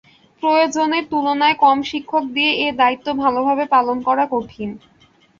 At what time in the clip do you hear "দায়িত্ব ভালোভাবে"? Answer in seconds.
2.79-3.63